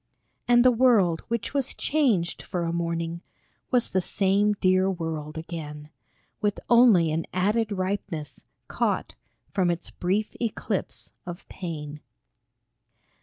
[0.47, 3.21] And the world which was changed for a morning
[3.69, 5.91] Was the same dear world again,
[6.41, 9.13] With only an added ripeness, caught
[9.53, 12.01] From its brief eclipse of pain.